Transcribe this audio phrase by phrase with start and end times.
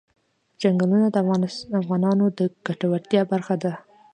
[0.59, 1.17] چنګلونه د
[1.81, 3.73] افغانانو د ګټورتیا برخه ده.